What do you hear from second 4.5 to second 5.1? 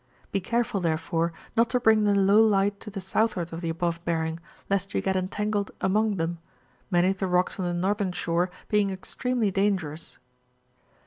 lest you